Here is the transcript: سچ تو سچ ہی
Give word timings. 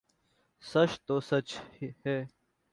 سچ 0.63 0.91
تو 1.05 1.15
سچ 1.29 1.47
ہی 1.75 1.87